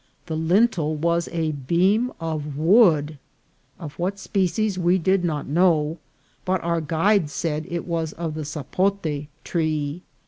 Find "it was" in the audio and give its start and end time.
7.69-8.11